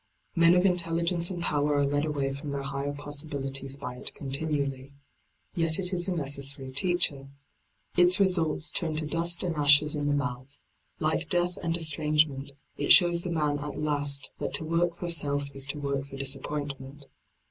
Men 0.35 0.55
of 0.55 0.63
intelli 0.63 1.03
gence 1.07 1.29
and 1.29 1.43
power 1.43 1.75
are 1.75 1.85
led 1.85 2.05
away 2.05 2.33
from 2.33 2.49
their 2.49 2.63
higher 2.63 2.91
possibilities 2.91 3.77
by 3.77 3.97
it 3.97 4.15
continually. 4.15 4.93
Yet 5.53 5.77
it 5.77 5.93
is 5.93 6.07
a 6.07 6.15
necessary 6.15 6.71
teacher. 6.71 7.29
Its 7.95 8.19
results 8.19 8.71
turn 8.71 8.95
to 8.95 9.05
dust 9.05 9.43
and 9.43 9.55
ashes 9.55 9.95
in 9.95 10.07
the 10.07 10.15
mouth; 10.15 10.63
like 10.99 11.29
death 11.29 11.55
and 11.61 11.77
estrangement 11.77 12.53
it 12.77 12.91
shows 12.91 13.21
the 13.21 13.29
man 13.29 13.59
at 13.59 13.75
last 13.75 14.31
that 14.39 14.55
to 14.55 14.65
work 14.65 14.95
for 14.95 15.07
self 15.07 15.51
is 15.55 15.67
to 15.67 15.79
work 15.79 16.07
for 16.07 16.17
disappointment. 16.17 17.05